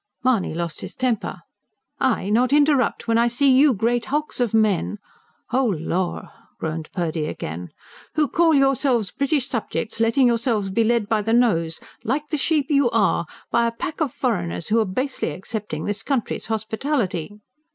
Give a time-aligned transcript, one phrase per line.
[0.23, 1.41] Mahony lost his temper.
[1.99, 3.07] "I not interrupt?
[3.07, 4.97] when I see you great hulks of men"
[5.53, 7.69] ("Oh, lor!" groaned Purdy again.)"
[8.15, 12.65] who call yourselves British subjects, letting yourselves be led by the nose, like the sheep
[12.71, 17.39] you are, by a pack of foreigners who are basely accepting this country's hospital'ty?"